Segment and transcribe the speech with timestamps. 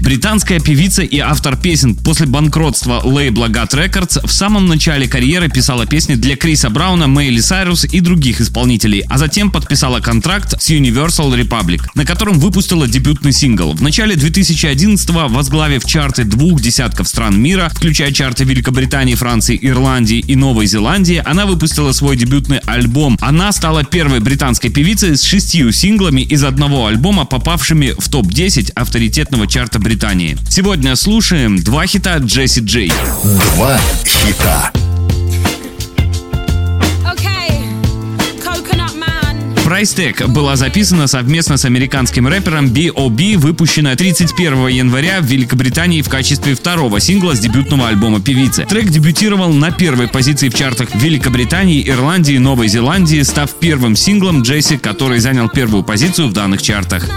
[0.00, 5.84] Британская певица и автор песен после банкротства лейбла God Records в самом начале карьеры писала
[5.84, 11.38] песни для Криса Брауна, Мэйли Сайрус и других исполнителей, а затем подписала контракт с Universal
[11.38, 13.74] Republic, на котором выпустила дебютный сингл.
[13.74, 20.34] В начале 2011-го, возглавив чарты двух десятков стран мира, включая чарты Великобритании, Франции, Ирландии и
[20.34, 23.18] Новой Зеландии, она выпустила свой дебютный альбом.
[23.20, 29.46] Она стала первой британской певицей с шестью синглами из одного альбома, попавшими в топ-10 авторитетного
[29.46, 30.38] чарта Британии Британии.
[30.48, 32.92] Сегодня слушаем два хита Джесси Джей.
[33.56, 33.76] Два
[34.06, 34.70] хита.
[39.66, 46.08] Price Tag была записана совместно с американским рэпером B.O.B., выпущена 31 января в Великобритании в
[46.08, 48.66] качестве второго сингла с дебютного альбома певицы.
[48.66, 54.42] Трек дебютировал на первой позиции в чартах Великобритании, Ирландии и Новой Зеландии, став первым синглом
[54.42, 57.08] Джесси, который занял первую позицию в данных чартах.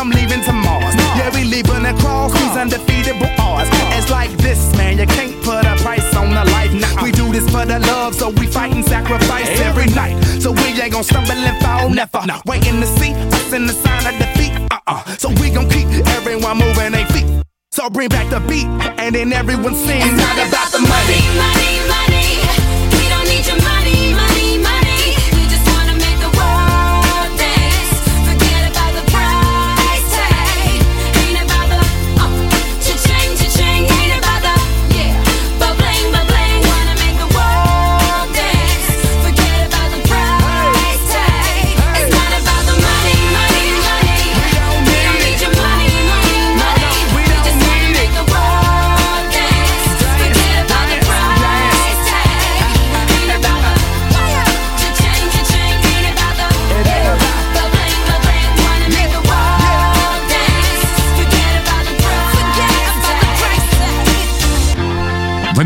[0.00, 0.94] I'm leaving to Mars.
[1.20, 3.68] Yeah, we leaving across these undefeatable odds.
[3.92, 6.72] It's like this, man, you can't put a price on a life.
[6.72, 7.04] Nah, uh-uh.
[7.04, 10.16] we do this for the love, so we fight and sacrifice every night.
[10.40, 12.24] So we ain't gonna stumble and fall, never.
[12.46, 14.52] Waiting to see us in the sign of defeat.
[14.70, 15.04] Uh-uh.
[15.18, 15.86] So we gon' keep
[16.16, 17.26] everyone moving their feet.
[17.70, 18.68] So bring back the beat,
[18.98, 20.02] and then everyone sings.
[20.02, 22.09] It's not about the money, money, money.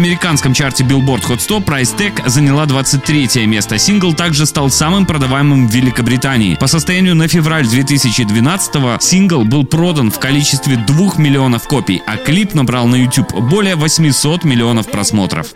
[0.05, 3.79] Американском чарте Billboard Hot 100 Price Tag заняла 23 место.
[3.79, 6.57] Сингл также стал самым продаваемым в Великобритании.
[6.57, 12.53] По состоянию на февраль 2012 сингл был продан в количестве 2 миллионов копий, а клип
[12.53, 15.55] набрал на YouTube более 800 миллионов просмотров.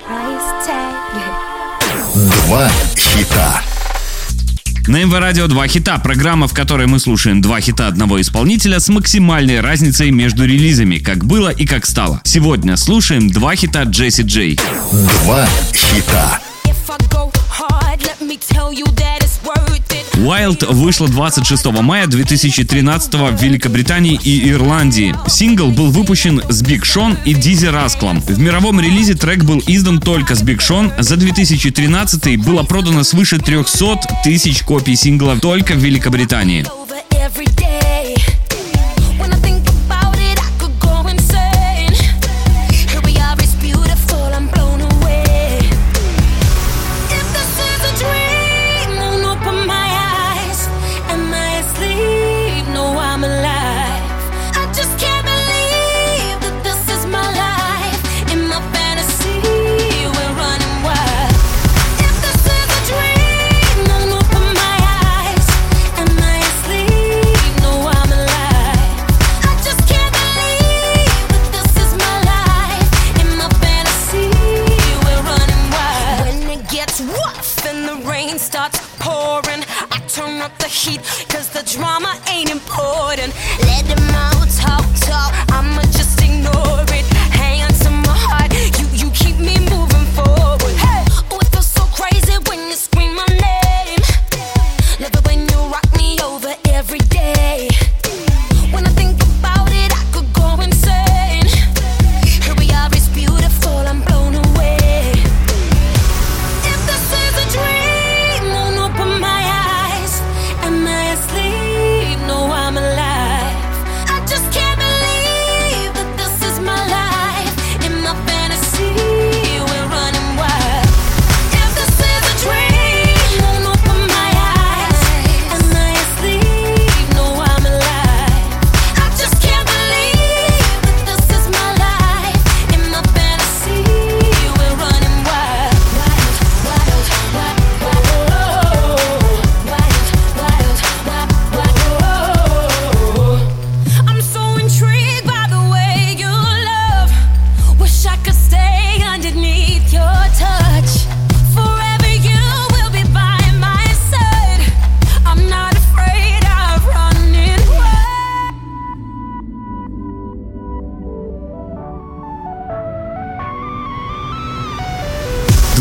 [2.14, 3.62] Два хита.
[4.88, 8.88] На МВ Радио два хита, программа, в которой мы слушаем два хита одного исполнителя с
[8.88, 12.22] максимальной разницей между релизами, как было и как стало.
[12.24, 14.58] Сегодня слушаем два хита Джесси Джей.
[14.90, 16.40] Два хита.
[20.18, 25.14] Wild вышла 26 мая 2013 в Великобритании и Ирландии.
[25.28, 28.20] Сингл был выпущен с Big Sean и Dizzee Rascal ом.
[28.20, 30.90] В мировом релизе трек был издан только с Big Sean.
[30.98, 36.66] За 2013 было продано свыше 300 тысяч копий сингла только в Великобритании.
[80.38, 83.32] Turn up the heat 'cause the drama ain't important.
[83.60, 85.32] Let them all talk, talk.
[85.52, 87.04] I'ma just ignore it.
[87.40, 90.76] Hands on to my heart, you you keep me moving forward.
[90.86, 94.00] Hey, oh, it feels so crazy when you scream my name.
[95.00, 97.37] Love it when you rock me over every day.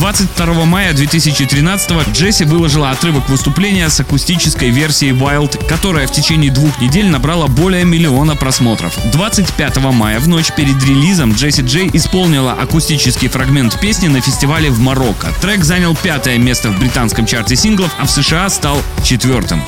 [0.07, 6.79] 22 мая 2013 Джесси выложила отрывок выступления с акустической версией Wild, которая в течение двух
[6.79, 8.97] недель набрала более миллиона просмотров.
[9.11, 14.79] 25 мая в ночь перед релизом Джесси Джей исполнила акустический фрагмент песни на фестивале в
[14.79, 15.27] Марокко.
[15.41, 19.61] Трек занял пятое место в британском чарте синглов, а в США стал четвертым.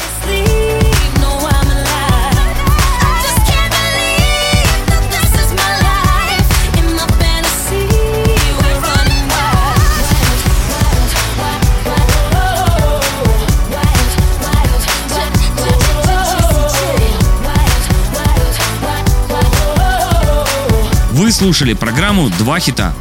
[21.32, 22.94] Слушали программу «Два хита».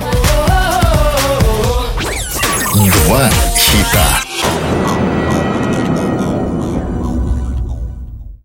[2.74, 4.27] Два хита.